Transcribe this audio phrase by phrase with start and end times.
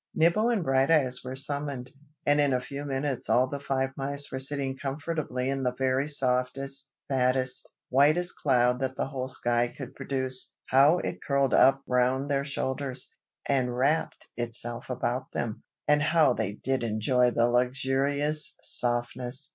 [0.15, 1.91] Nibble and Brighteyes were summoned;
[2.25, 6.07] and in a few minutes all the five mice were sitting comfortably in the very
[6.07, 10.55] softest, fattest, whitest cloud that the whole sky could produce.
[10.65, 13.09] How it curled up round their shoulders,
[13.45, 15.61] and wrapped itself about them!
[15.87, 19.49] and how they did enjoy the luxurious softness!